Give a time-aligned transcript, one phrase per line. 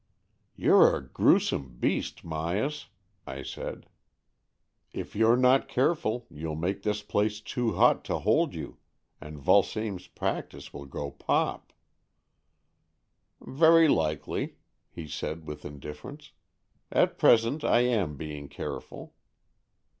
[0.57, 2.87] ''You're a gruesome beast, Myas,"
[3.27, 3.87] I said.
[4.93, 8.79] "If you're not careful, you'll make this place too hot to hold you,
[9.21, 11.67] and Vulsame's practice will go pop."
[13.41, 14.55] D 50 AN EXCHANGE OF SOULS "Very likely,"
[14.89, 16.31] he said, with indifference.
[16.91, 19.13] "At present I am being careful."